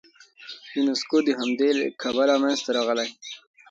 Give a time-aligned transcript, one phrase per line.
[0.73, 1.69] یونسکو د همدې
[2.01, 3.09] کبله منځته راغلی.